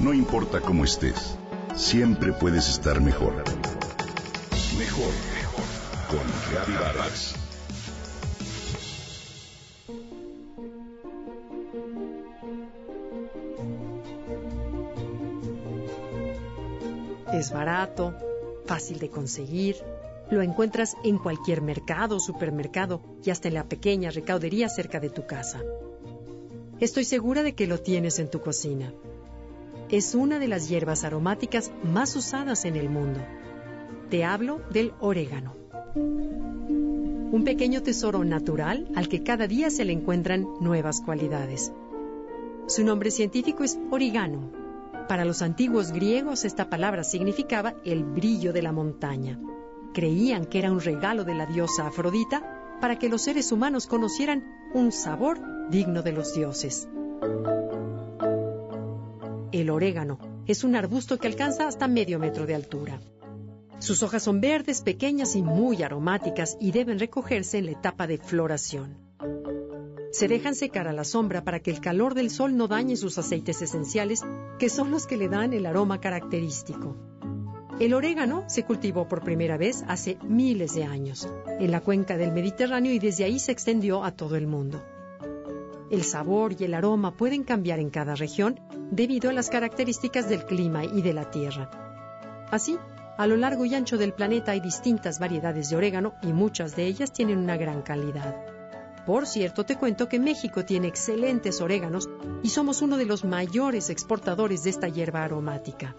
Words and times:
No 0.00 0.14
importa 0.14 0.62
cómo 0.62 0.84
estés, 0.84 1.36
siempre 1.76 2.32
puedes 2.32 2.70
estar 2.70 3.02
mejor. 3.02 3.34
Mejor, 4.78 5.12
mejor. 5.34 5.64
Con 6.08 6.20
Reavivadas. 6.50 7.34
Es 17.34 17.52
barato, 17.52 18.14
fácil 18.64 19.00
de 19.00 19.10
conseguir. 19.10 19.76
Lo 20.30 20.40
encuentras 20.40 20.96
en 21.04 21.18
cualquier 21.18 21.60
mercado, 21.60 22.20
supermercado 22.20 23.02
y 23.22 23.28
hasta 23.28 23.48
en 23.48 23.54
la 23.54 23.64
pequeña 23.64 24.10
recaudería 24.10 24.70
cerca 24.70 24.98
de 24.98 25.10
tu 25.10 25.26
casa. 25.26 25.60
Estoy 26.80 27.04
segura 27.04 27.42
de 27.42 27.54
que 27.54 27.66
lo 27.66 27.80
tienes 27.80 28.18
en 28.18 28.30
tu 28.30 28.40
cocina. 28.40 28.94
Es 29.90 30.14
una 30.14 30.38
de 30.38 30.46
las 30.46 30.68
hierbas 30.68 31.02
aromáticas 31.02 31.72
más 31.82 32.14
usadas 32.14 32.64
en 32.64 32.76
el 32.76 32.88
mundo. 32.88 33.18
Te 34.08 34.24
hablo 34.24 34.60
del 34.70 34.92
orégano. 35.00 35.56
Un 35.96 37.42
pequeño 37.44 37.82
tesoro 37.82 38.22
natural 38.22 38.88
al 38.94 39.08
que 39.08 39.24
cada 39.24 39.48
día 39.48 39.68
se 39.68 39.84
le 39.84 39.92
encuentran 39.92 40.46
nuevas 40.60 41.00
cualidades. 41.00 41.72
Su 42.68 42.84
nombre 42.84 43.10
científico 43.10 43.64
es 43.64 43.80
origano. 43.90 44.52
Para 45.08 45.24
los 45.24 45.42
antiguos 45.42 45.90
griegos 45.90 46.44
esta 46.44 46.70
palabra 46.70 47.02
significaba 47.02 47.74
el 47.84 48.04
brillo 48.04 48.52
de 48.52 48.62
la 48.62 48.70
montaña. 48.70 49.40
Creían 49.92 50.44
que 50.44 50.60
era 50.60 50.70
un 50.70 50.80
regalo 50.80 51.24
de 51.24 51.34
la 51.34 51.46
diosa 51.46 51.88
Afrodita 51.88 52.78
para 52.80 52.96
que 52.96 53.08
los 53.08 53.22
seres 53.22 53.50
humanos 53.50 53.88
conocieran 53.88 54.44
un 54.72 54.92
sabor 54.92 55.40
digno 55.68 56.02
de 56.02 56.12
los 56.12 56.32
dioses. 56.32 56.88
El 59.52 59.68
orégano 59.70 60.18
es 60.46 60.62
un 60.62 60.76
arbusto 60.76 61.18
que 61.18 61.26
alcanza 61.26 61.66
hasta 61.66 61.88
medio 61.88 62.20
metro 62.20 62.46
de 62.46 62.54
altura. 62.54 63.00
Sus 63.80 64.02
hojas 64.04 64.22
son 64.22 64.40
verdes, 64.40 64.82
pequeñas 64.82 65.34
y 65.34 65.42
muy 65.42 65.82
aromáticas 65.82 66.56
y 66.60 66.70
deben 66.70 67.00
recogerse 67.00 67.58
en 67.58 67.66
la 67.66 67.72
etapa 67.72 68.06
de 68.06 68.18
floración. 68.18 68.96
Se 70.12 70.28
dejan 70.28 70.54
secar 70.54 70.86
a 70.86 70.92
la 70.92 71.02
sombra 71.02 71.42
para 71.42 71.60
que 71.60 71.72
el 71.72 71.80
calor 71.80 72.14
del 72.14 72.30
sol 72.30 72.56
no 72.56 72.68
dañe 72.68 72.96
sus 72.96 73.18
aceites 73.18 73.60
esenciales, 73.60 74.22
que 74.58 74.68
son 74.68 74.92
los 74.92 75.06
que 75.06 75.16
le 75.16 75.28
dan 75.28 75.52
el 75.52 75.66
aroma 75.66 76.00
característico. 76.00 76.96
El 77.80 77.94
orégano 77.94 78.44
se 78.46 78.64
cultivó 78.64 79.08
por 79.08 79.24
primera 79.24 79.56
vez 79.56 79.82
hace 79.88 80.18
miles 80.22 80.74
de 80.74 80.84
años, 80.84 81.28
en 81.58 81.70
la 81.70 81.80
cuenca 81.80 82.16
del 82.16 82.32
Mediterráneo 82.32 82.92
y 82.92 82.98
desde 82.98 83.24
ahí 83.24 83.38
se 83.38 83.52
extendió 83.52 84.04
a 84.04 84.12
todo 84.12 84.36
el 84.36 84.46
mundo. 84.46 84.80
El 85.90 86.04
sabor 86.04 86.54
y 86.58 86.64
el 86.64 86.74
aroma 86.74 87.16
pueden 87.16 87.42
cambiar 87.42 87.80
en 87.80 87.90
cada 87.90 88.14
región 88.14 88.60
debido 88.92 89.28
a 89.28 89.32
las 89.32 89.50
características 89.50 90.28
del 90.28 90.46
clima 90.46 90.84
y 90.84 91.02
de 91.02 91.12
la 91.12 91.30
tierra. 91.30 91.68
Así, 92.50 92.78
a 93.18 93.26
lo 93.26 93.36
largo 93.36 93.64
y 93.64 93.74
ancho 93.74 93.98
del 93.98 94.14
planeta 94.14 94.52
hay 94.52 94.60
distintas 94.60 95.18
variedades 95.18 95.68
de 95.68 95.76
orégano 95.76 96.14
y 96.22 96.32
muchas 96.32 96.76
de 96.76 96.86
ellas 96.86 97.12
tienen 97.12 97.38
una 97.38 97.56
gran 97.56 97.82
calidad. 97.82 98.36
Por 99.04 99.26
cierto, 99.26 99.66
te 99.66 99.76
cuento 99.76 100.08
que 100.08 100.20
México 100.20 100.64
tiene 100.64 100.86
excelentes 100.86 101.60
oréganos 101.60 102.08
y 102.42 102.50
somos 102.50 102.82
uno 102.82 102.96
de 102.96 103.06
los 103.06 103.24
mayores 103.24 103.90
exportadores 103.90 104.62
de 104.62 104.70
esta 104.70 104.88
hierba 104.88 105.24
aromática. 105.24 105.96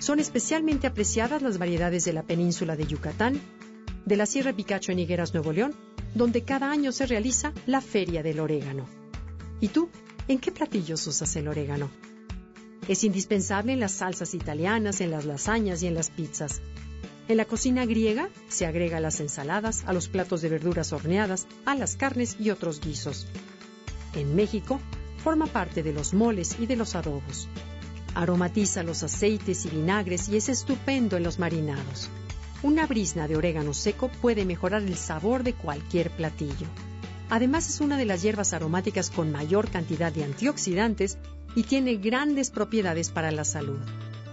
Son 0.00 0.18
especialmente 0.18 0.86
apreciadas 0.86 1.42
las 1.42 1.58
variedades 1.58 2.04
de 2.04 2.14
la 2.14 2.22
península 2.22 2.76
de 2.76 2.86
Yucatán, 2.86 3.40
de 4.04 4.16
la 4.16 4.26
Sierra 4.26 4.52
Picacho 4.52 4.92
en 4.92 4.98
Higueras, 4.98 5.34
Nuevo 5.34 5.52
León, 5.52 5.74
donde 6.14 6.42
cada 6.42 6.70
año 6.70 6.92
se 6.92 7.06
realiza 7.06 7.52
la 7.66 7.80
Feria 7.80 8.22
del 8.22 8.40
Orégano. 8.40 8.86
¿Y 9.60 9.68
tú? 9.68 9.88
¿En 10.28 10.38
qué 10.38 10.52
platillos 10.52 11.06
usas 11.06 11.34
el 11.36 11.48
orégano? 11.48 11.90
Es 12.88 13.04
indispensable 13.04 13.72
en 13.72 13.80
las 13.80 13.92
salsas 13.92 14.34
italianas, 14.34 15.00
en 15.00 15.10
las 15.10 15.24
lasañas 15.24 15.82
y 15.82 15.86
en 15.86 15.94
las 15.94 16.10
pizzas. 16.10 16.60
En 17.28 17.38
la 17.38 17.46
cocina 17.46 17.86
griega 17.86 18.28
se 18.48 18.66
agrega 18.66 18.98
a 18.98 19.00
las 19.00 19.20
ensaladas, 19.20 19.84
a 19.86 19.94
los 19.94 20.08
platos 20.08 20.42
de 20.42 20.50
verduras 20.50 20.92
horneadas, 20.92 21.46
a 21.64 21.74
las 21.74 21.96
carnes 21.96 22.36
y 22.38 22.50
otros 22.50 22.80
guisos. 22.80 23.26
En 24.14 24.34
México 24.34 24.80
forma 25.22 25.46
parte 25.46 25.82
de 25.82 25.94
los 25.94 26.12
moles 26.12 26.56
y 26.60 26.66
de 26.66 26.76
los 26.76 26.94
adobos. 26.94 27.48
Aromatiza 28.14 28.82
los 28.82 29.02
aceites 29.02 29.64
y 29.64 29.70
vinagres 29.70 30.28
y 30.28 30.36
es 30.36 30.50
estupendo 30.50 31.16
en 31.16 31.22
los 31.22 31.38
marinados. 31.38 32.10
Una 32.62 32.86
brizna 32.86 33.28
de 33.28 33.36
orégano 33.36 33.74
seco 33.74 34.10
puede 34.20 34.44
mejorar 34.44 34.82
el 34.82 34.96
sabor 34.96 35.42
de 35.42 35.54
cualquier 35.54 36.10
platillo. 36.10 36.66
Además 37.30 37.68
es 37.68 37.80
una 37.80 37.96
de 37.96 38.04
las 38.04 38.22
hierbas 38.22 38.52
aromáticas 38.52 39.10
con 39.10 39.32
mayor 39.32 39.70
cantidad 39.70 40.12
de 40.12 40.24
antioxidantes 40.24 41.18
y 41.54 41.64
tiene 41.64 41.96
grandes 41.96 42.50
propiedades 42.50 43.10
para 43.10 43.30
la 43.30 43.44
salud. 43.44 43.78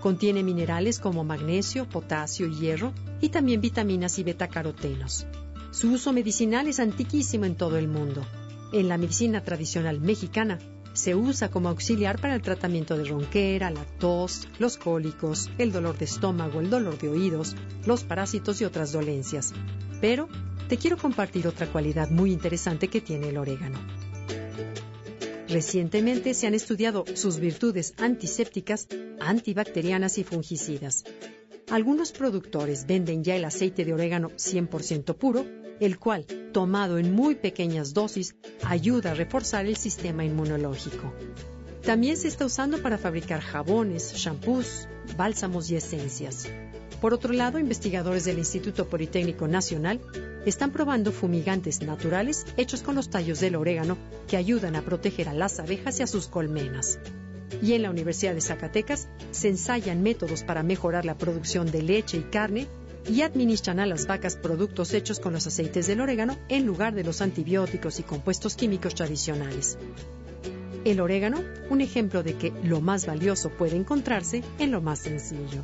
Contiene 0.01 0.43
minerales 0.43 0.99
como 0.99 1.23
magnesio, 1.23 1.87
potasio 1.87 2.47
y 2.47 2.55
hierro 2.55 2.93
y 3.21 3.29
también 3.29 3.61
vitaminas 3.61 4.17
y 4.17 4.23
betacarotenos. 4.23 5.25
Su 5.71 5.91
uso 5.91 6.11
medicinal 6.11 6.67
es 6.67 6.79
antiquísimo 6.79 7.45
en 7.45 7.55
todo 7.55 7.77
el 7.77 7.88
mundo. 7.88 8.25
En 8.73 8.88
la 8.88 8.97
medicina 8.97 9.43
tradicional 9.43 9.99
mexicana 10.01 10.59
se 10.94 11.16
usa 11.16 11.50
como 11.50 11.69
auxiliar 11.69 12.19
para 12.19 12.35
el 12.35 12.41
tratamiento 12.41 12.97
de 12.97 13.06
ronquera, 13.06 13.72
la 13.72 13.85
tos, 14.00 14.47
los 14.59 14.78
cólicos, 14.78 15.50
el 15.57 15.72
dolor 15.72 15.97
de 15.97 16.06
estómago, 16.06 16.59
el 16.59 16.69
dolor 16.69 16.97
de 16.97 17.09
oídos, 17.09 17.56
los 17.85 18.03
parásitos 18.03 18.62
y 18.62 18.66
otras 18.66 18.91
dolencias. 18.91 19.53
Pero 20.00 20.28
te 20.68 20.78
quiero 20.78 20.97
compartir 20.97 21.47
otra 21.47 21.68
cualidad 21.68 22.09
muy 22.09 22.31
interesante 22.31 22.88
que 22.88 23.01
tiene 23.01 23.30
el 23.30 23.38
orégano. 23.38 23.80
Recientemente 25.47 26.34
se 26.34 26.47
han 26.47 26.53
estudiado 26.53 27.03
sus 27.13 27.40
virtudes 27.40 27.94
antisépticas, 27.97 28.88
antibacterianas 29.19 30.18
y 30.18 30.24
fungicidas. 30.24 31.03
Algunos 31.71 32.11
productores 32.11 32.85
venden 32.85 33.23
ya 33.23 33.35
el 33.35 33.45
aceite 33.45 33.85
de 33.85 33.93
orégano 33.93 34.29
100% 34.29 35.15
puro 35.15 35.45
el 35.81 35.97
cual, 35.97 36.25
tomado 36.51 36.99
en 36.99 37.11
muy 37.11 37.33
pequeñas 37.33 37.95
dosis, 37.95 38.35
ayuda 38.63 39.11
a 39.11 39.15
reforzar 39.15 39.65
el 39.65 39.75
sistema 39.77 40.23
inmunológico. 40.23 41.11
También 41.81 42.17
se 42.17 42.27
está 42.27 42.45
usando 42.45 42.83
para 42.83 42.99
fabricar 42.99 43.41
jabones, 43.41 44.13
shampoos, 44.13 44.87
bálsamos 45.17 45.71
y 45.71 45.77
esencias. 45.77 46.47
Por 47.01 47.15
otro 47.15 47.33
lado, 47.33 47.57
investigadores 47.57 48.25
del 48.25 48.38
Instituto 48.38 48.88
Politécnico 48.88 49.47
Nacional 49.47 49.99
están 50.45 50.71
probando 50.71 51.11
fumigantes 51.11 51.81
naturales 51.81 52.45
hechos 52.57 52.83
con 52.83 52.93
los 52.93 53.09
tallos 53.09 53.39
del 53.39 53.55
orégano 53.55 53.97
que 54.27 54.38
ayudan 54.38 54.75
a 54.75 54.83
proteger 54.83 55.29
a 55.29 55.33
las 55.33 55.59
abejas 55.59 55.99
y 55.99 56.03
a 56.03 56.07
sus 56.07 56.27
colmenas. 56.27 56.99
Y 57.62 57.73
en 57.73 57.84
la 57.84 57.89
Universidad 57.89 58.34
de 58.34 58.41
Zacatecas 58.41 59.07
se 59.31 59.50
ensayan 59.50 60.03
métodos 60.03 60.44
para 60.44 60.63
mejorar 60.63 61.06
la 61.06 61.17
producción 61.17 61.69
de 61.72 61.81
leche 61.81 62.17
y 62.17 62.23
carne 62.23 62.67
y 63.09 63.22
administran 63.22 63.79
a 63.79 63.85
las 63.85 64.07
vacas 64.07 64.35
productos 64.35 64.94
hechos 64.94 65.19
con 65.19 65.34
los 65.34 65.47
aceites 65.47 65.88
del 65.88 66.01
orégano 66.01 66.38
en 66.50 66.66
lugar 66.66 66.94
de 66.94 67.03
los 67.03 67.22
antibióticos 67.22 68.00
y 68.00 68.03
compuestos 68.03 68.56
químicos 68.56 68.95
tradicionales. 68.95 69.78
El 70.85 71.00
orégano, 71.00 71.44
un 71.69 71.81
ejemplo 71.81 72.23
de 72.23 72.35
que 72.35 72.53
lo 72.63 72.81
más 72.81 73.06
valioso 73.06 73.50
puede 73.50 73.75
encontrarse 73.75 74.44
en 74.59 74.72
lo 74.72 74.81
más 74.81 75.00
sencillo. 75.00 75.63